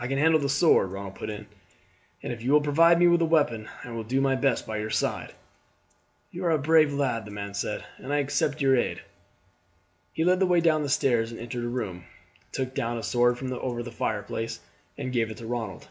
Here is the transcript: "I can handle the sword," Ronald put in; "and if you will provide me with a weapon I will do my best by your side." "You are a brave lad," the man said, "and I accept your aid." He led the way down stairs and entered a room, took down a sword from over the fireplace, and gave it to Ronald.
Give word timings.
"I 0.00 0.08
can 0.08 0.18
handle 0.18 0.40
the 0.40 0.48
sword," 0.48 0.90
Ronald 0.90 1.14
put 1.14 1.30
in; 1.30 1.46
"and 2.24 2.32
if 2.32 2.42
you 2.42 2.50
will 2.50 2.60
provide 2.60 2.98
me 2.98 3.06
with 3.06 3.22
a 3.22 3.24
weapon 3.24 3.68
I 3.84 3.92
will 3.92 4.02
do 4.02 4.20
my 4.20 4.34
best 4.34 4.66
by 4.66 4.78
your 4.78 4.90
side." 4.90 5.32
"You 6.32 6.44
are 6.44 6.50
a 6.50 6.58
brave 6.58 6.92
lad," 6.92 7.24
the 7.24 7.30
man 7.30 7.54
said, 7.54 7.84
"and 7.98 8.12
I 8.12 8.16
accept 8.18 8.60
your 8.60 8.76
aid." 8.76 9.02
He 10.12 10.24
led 10.24 10.40
the 10.40 10.46
way 10.46 10.60
down 10.60 10.88
stairs 10.88 11.30
and 11.30 11.38
entered 11.40 11.64
a 11.64 11.68
room, 11.68 12.06
took 12.50 12.74
down 12.74 12.98
a 12.98 13.02
sword 13.04 13.38
from 13.38 13.52
over 13.52 13.80
the 13.84 13.92
fireplace, 13.92 14.58
and 14.96 15.12
gave 15.12 15.30
it 15.30 15.36
to 15.36 15.46
Ronald. 15.46 15.86